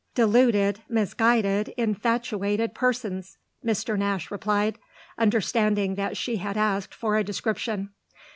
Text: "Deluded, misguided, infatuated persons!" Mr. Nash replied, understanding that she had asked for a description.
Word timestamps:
"Deluded, 0.15 0.81
misguided, 0.89 1.75
infatuated 1.77 2.73
persons!" 2.73 3.37
Mr. 3.63 3.95
Nash 3.99 4.31
replied, 4.31 4.79
understanding 5.19 5.93
that 5.93 6.17
she 6.17 6.37
had 6.37 6.57
asked 6.57 6.95
for 6.95 7.17
a 7.19 7.23
description. 7.23 7.91